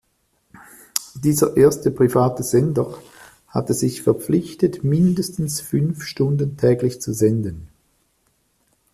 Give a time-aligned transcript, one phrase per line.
[1.13, 2.97] Dieser erste private Sender
[3.47, 7.67] hatte sich verpflichtet, mindestens fünf Stunden täglich zu senden.